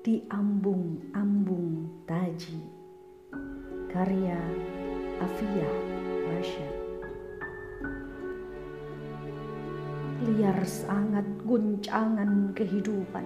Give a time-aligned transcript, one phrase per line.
[0.00, 2.56] di ambung-ambung taji.
[3.92, 4.40] Karya
[5.20, 5.70] Afia
[6.30, 6.80] Rasyad
[10.20, 13.24] liar sangat guncangan kehidupan.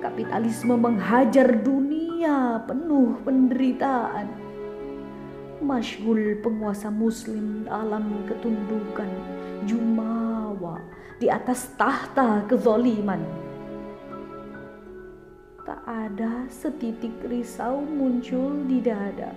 [0.00, 4.28] Kapitalisme menghajar dunia penuh penderitaan.
[5.62, 9.08] Masyhul penguasa muslim dalam ketundukan
[9.68, 10.82] jumawa
[11.22, 13.51] di atas tahta kezoliman.
[15.62, 19.30] Tak ada setitik risau muncul di dada.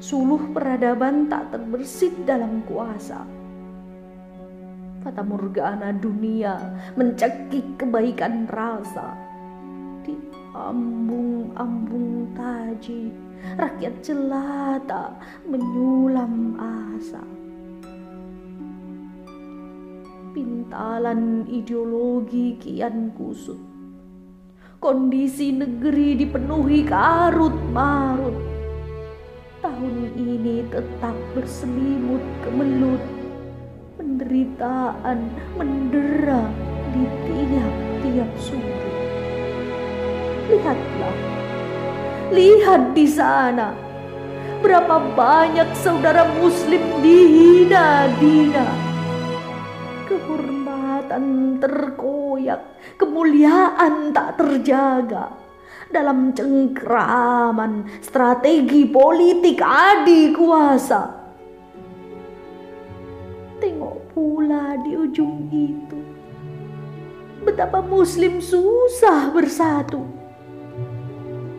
[0.00, 3.28] Suluh peradaban tak terbersit dalam kuasa.
[5.04, 6.56] Fata Morgana dunia
[6.96, 9.12] mencekik kebaikan rasa.
[10.00, 10.16] Di
[10.56, 13.12] ambung-ambung taji,
[13.60, 15.12] rakyat jelata
[15.44, 17.20] menyulam asa
[20.36, 23.75] pintalan ideologi kian kusut.
[24.76, 28.36] Kondisi negeri dipenuhi karut marut.
[29.64, 33.00] Tahun ini tetap berselimut kemelut.
[33.96, 36.44] Penderitaan mendera
[36.92, 38.94] di tiap-tiap sudut.
[40.52, 41.16] Lihatlah,
[42.36, 43.72] lihat di sana.
[44.60, 48.85] Berapa banyak saudara muslim dihina-dina
[50.16, 52.60] kehormatan terkoyak,
[52.96, 55.36] kemuliaan tak terjaga.
[55.86, 61.14] Dalam cengkraman strategi politik adi kuasa.
[63.62, 66.00] Tengok pula di ujung itu.
[67.46, 70.02] Betapa muslim susah bersatu.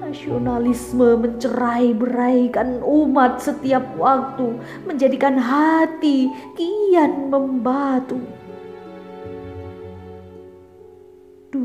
[0.03, 6.28] Nasionalisme mencerai beraikan umat setiap waktu, menjadikan hati
[6.59, 8.19] kian membatu.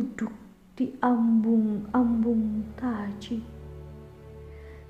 [0.02, 0.34] Duduk
[0.74, 3.38] di ambung-ambung taji.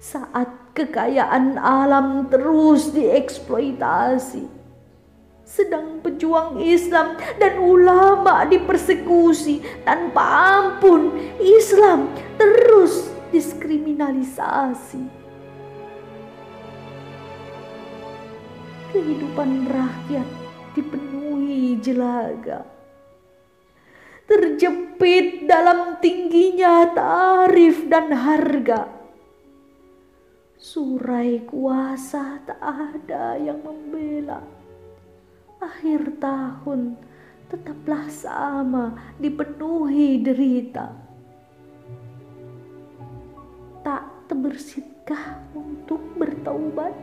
[0.01, 4.49] Saat kekayaan alam terus dieksploitasi,
[5.45, 10.25] sedang pejuang Islam dan ulama dipersekusi tanpa
[10.57, 12.09] ampun, Islam
[12.41, 15.21] terus diskriminalisasi.
[18.97, 20.29] Kehidupan rakyat
[20.73, 22.65] dipenuhi jelaga
[24.27, 28.89] terjepit dalam tingginya tarif dan harga.
[30.63, 34.39] Surai kuasa tak ada yang membela.
[35.59, 36.95] Akhir tahun
[37.51, 40.95] tetaplah sama dipenuhi derita.
[43.83, 46.95] Tak terbersitkah untuk bertaubat?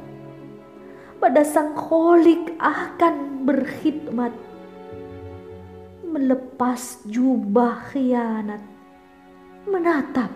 [1.19, 4.31] Pada sang kholik akan berkhidmat
[6.19, 8.59] melepas jubah khianat,
[9.63, 10.27] menatap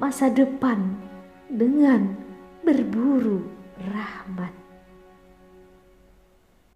[0.00, 0.96] masa depan
[1.52, 2.16] dengan
[2.64, 3.44] berburu
[3.76, 4.65] rahmat.